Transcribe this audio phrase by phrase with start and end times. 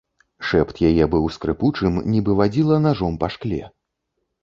[0.51, 3.65] Шэпт яе быў скрыпучым, нібы вадзіла нажом па шкле.